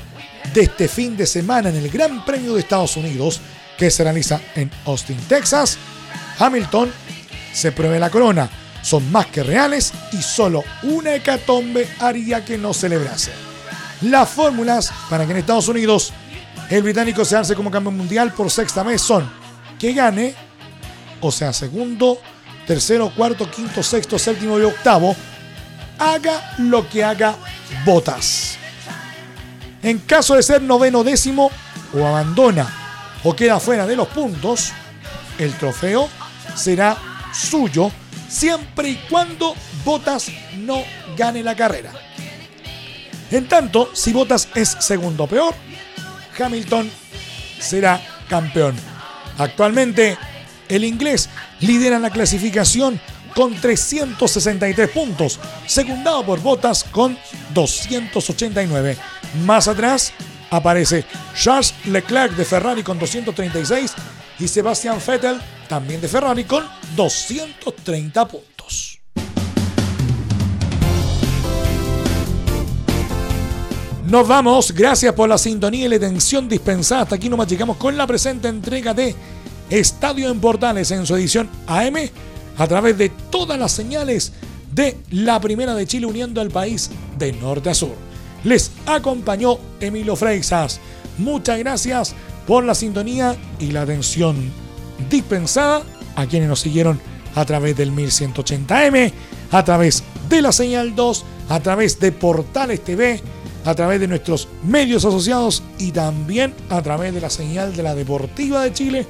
de 0.53 0.61
este 0.61 0.87
fin 0.87 1.17
de 1.17 1.25
semana 1.25 1.69
en 1.69 1.75
el 1.75 1.89
Gran 1.89 2.23
Premio 2.23 2.53
de 2.53 2.61
Estados 2.61 2.95
Unidos, 2.97 3.41
que 3.77 3.91
se 3.91 4.03
realiza 4.03 4.39
en 4.55 4.69
Austin, 4.85 5.17
Texas, 5.27 5.77
Hamilton 6.39 6.91
se 7.53 7.71
pruebe 7.71 7.99
la 7.99 8.09
corona. 8.09 8.49
Son 8.81 9.11
más 9.11 9.25
que 9.27 9.41
reales 9.41 9.93
y 10.11 10.21
solo 10.21 10.63
una 10.83 11.15
hecatombe 11.15 11.87
haría 11.99 12.45
que 12.45 12.57
no 12.57 12.73
celebrase. 12.73 13.31
Las 14.01 14.29
fórmulas 14.29 14.91
para 15.09 15.25
que 15.25 15.31
en 15.31 15.37
Estados 15.37 15.67
Unidos 15.67 16.13
el 16.69 16.83
británico 16.83 17.23
se 17.23 17.35
alce 17.35 17.55
como 17.55 17.71
campeón 17.71 17.97
mundial 17.97 18.33
por 18.33 18.49
sexta 18.49 18.83
vez 18.83 19.01
son 19.01 19.29
que 19.79 19.93
gane, 19.93 20.33
o 21.21 21.31
sea, 21.31 21.53
segundo, 21.53 22.19
tercero, 22.65 23.11
cuarto, 23.15 23.49
quinto, 23.49 23.83
sexto, 23.83 24.17
séptimo 24.17 24.59
y 24.59 24.63
octavo, 24.63 25.15
haga 25.99 26.55
lo 26.57 26.87
que 26.89 27.03
haga 27.03 27.35
Botas. 27.85 28.57
En 29.83 29.99
caso 29.99 30.35
de 30.35 30.43
ser 30.43 30.61
noveno 30.61 31.03
décimo, 31.03 31.51
o 31.93 32.05
abandona 32.05 32.67
o 33.23 33.35
queda 33.35 33.59
fuera 33.59 33.85
de 33.85 33.95
los 33.95 34.07
puntos, 34.07 34.71
el 35.37 35.53
trofeo 35.53 36.09
será 36.55 36.97
suyo 37.33 37.91
siempre 38.27 38.89
y 38.89 38.95
cuando 39.09 39.55
Botas 39.83 40.27
no 40.57 40.83
gane 41.17 41.43
la 41.43 41.55
carrera. 41.55 41.91
En 43.31 43.47
tanto, 43.47 43.89
si 43.93 44.13
Botas 44.13 44.47
es 44.55 44.77
segundo 44.79 45.27
peor, 45.27 45.53
Hamilton 46.37 46.89
será 47.59 48.01
campeón. 48.29 48.75
Actualmente, 49.37 50.17
el 50.69 50.83
inglés 50.83 51.29
lidera 51.59 51.99
la 51.99 52.09
clasificación 52.09 52.99
con 53.35 53.53
363 53.53 54.89
puntos, 54.89 55.39
secundado 55.67 56.25
por 56.25 56.39
Bottas 56.39 56.83
con 56.85 57.17
289. 57.53 58.97
Más 59.45 59.67
atrás 59.67 60.13
aparece 60.49 61.03
Charles 61.35 61.73
Leclerc 61.85 62.33
de 62.33 62.45
Ferrari 62.45 62.81
con 62.81 62.97
236 62.97 63.93
y 64.39 64.47
Sebastian 64.47 64.99
Vettel 65.05 65.39
también 65.67 65.99
de 65.99 66.07
Ferrari 66.07 66.45
con 66.45 66.65
230 66.95 68.27
puntos. 68.27 68.94
Nos 74.07 74.27
vamos, 74.27 74.71
gracias 74.71 75.15
por 75.15 75.27
la 75.27 75.37
sintonía 75.39 75.85
y 75.85 75.89
la 75.89 75.95
atención 75.95 76.47
dispensada. 76.47 77.01
Hasta 77.01 77.15
aquí 77.15 77.27
nomás 77.27 77.47
llegamos 77.47 77.77
con 77.77 77.97
la 77.97 78.05
presente 78.05 78.47
entrega 78.47 78.93
de 78.93 79.15
Estadio 79.67 80.29
en 80.29 80.39
Portales 80.39 80.91
en 80.91 81.07
su 81.07 81.15
edición 81.15 81.49
AM 81.65 81.95
a 82.55 82.67
través 82.67 82.99
de 82.99 83.09
todas 83.31 83.57
las 83.57 83.71
señales 83.71 84.31
de 84.71 84.95
la 85.09 85.39
Primera 85.41 85.73
de 85.73 85.87
Chile 85.87 86.05
uniendo 86.05 86.39
al 86.39 86.51
país 86.51 86.91
de 87.17 87.33
norte 87.33 87.71
a 87.71 87.73
sur. 87.73 87.95
Les 88.43 88.69
acompañó 88.85 89.57
Emilio 89.79 90.15
Freixas. 90.15 90.79
Muchas 91.17 91.57
gracias 91.57 92.13
por 92.45 92.63
la 92.63 92.75
sintonía 92.75 93.35
y 93.59 93.71
la 93.71 93.81
atención 93.81 94.35
dispensada 95.09 95.81
a 96.15 96.27
quienes 96.27 96.47
nos 96.47 96.59
siguieron 96.59 96.99
a 97.33 97.43
través 97.43 97.75
del 97.75 97.91
1180M, 97.91 99.11
a 99.51 99.63
través 99.63 100.03
de 100.29 100.43
la 100.43 100.51
señal 100.51 100.95
2, 100.95 101.25
a 101.49 101.59
través 101.59 101.99
de 101.99 102.11
Portales 102.11 102.83
TV, 102.83 103.19
a 103.65 103.75
través 103.75 103.99
de 103.99 104.07
nuestros 104.07 104.47
medios 104.63 105.03
asociados 105.03 105.63
y 105.79 105.91
también 105.91 106.53
a 106.69 106.81
través 106.81 107.13
de 107.13 107.21
la 107.21 107.29
señal 107.29 107.75
de 107.75 107.83
la 107.83 107.95
Deportiva 107.95 108.63
de 108.63 108.73
Chile, 108.73 109.05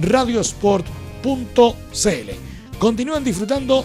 radiosport.cl. 0.00 0.88
Continúan 2.78 3.24
disfrutando 3.24 3.84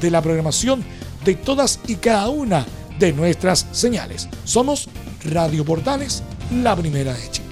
de 0.00 0.10
la 0.10 0.20
programación 0.20 0.84
de 1.24 1.36
todas 1.36 1.78
y 1.86 1.94
cada 1.96 2.28
una 2.28 2.66
de 2.98 3.12
nuestras 3.12 3.66
señales. 3.70 4.28
Somos 4.44 4.88
Radio 5.24 5.64
Portales, 5.64 6.22
la 6.62 6.74
primera 6.74 7.14
de 7.14 7.30
Chile. 7.30 7.46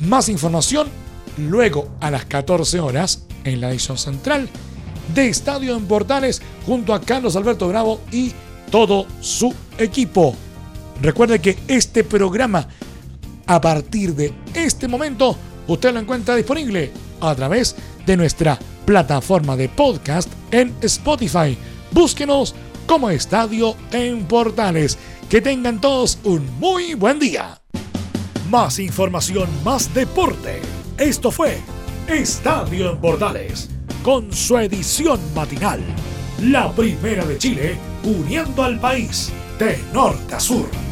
Más 0.00 0.28
información 0.28 0.88
luego 1.38 1.88
a 2.00 2.10
las 2.10 2.26
14 2.26 2.80
horas 2.80 3.24
en 3.44 3.62
la 3.62 3.70
edición 3.70 3.96
central 3.96 4.48
de 5.14 5.28
Estadio 5.28 5.76
en 5.76 5.86
Portales 5.86 6.42
junto 6.66 6.92
a 6.92 7.00
Carlos 7.00 7.36
Alberto 7.36 7.68
Bravo 7.68 8.00
y 8.12 8.32
todo 8.70 9.06
su 9.20 9.54
equipo. 9.78 10.36
Recuerde 11.00 11.40
que 11.40 11.58
este 11.68 12.04
programa 12.04 12.66
a 13.46 13.60
partir 13.60 14.14
de 14.14 14.32
este 14.54 14.88
momento 14.88 15.36
usted 15.66 15.92
lo 15.92 16.00
encuentra 16.00 16.36
disponible 16.36 16.90
a 17.20 17.34
través 17.34 17.76
de 18.04 18.16
nuestra 18.16 18.58
plataforma 18.84 19.56
de 19.56 19.68
podcast 19.68 20.30
en 20.50 20.74
Spotify. 20.82 21.56
Búsquenos 21.92 22.54
como 22.86 23.10
Estadio 23.10 23.76
en 23.92 24.24
Portales. 24.24 24.98
Que 25.28 25.42
tengan 25.42 25.78
todos 25.80 26.18
un 26.24 26.48
muy 26.58 26.94
buen 26.94 27.18
día. 27.18 27.60
Más 28.48 28.78
información, 28.78 29.46
más 29.62 29.92
deporte. 29.92 30.60
Esto 30.96 31.30
fue 31.30 31.58
Estadio 32.08 32.90
en 32.90 32.98
Portales, 32.98 33.68
con 34.02 34.32
su 34.32 34.56
edición 34.56 35.20
matinal. 35.34 35.80
La 36.42 36.72
primera 36.72 37.26
de 37.26 37.36
Chile, 37.36 37.76
uniendo 38.04 38.62
al 38.62 38.80
país 38.80 39.30
de 39.58 39.78
norte 39.92 40.34
a 40.34 40.40
sur. 40.40 40.87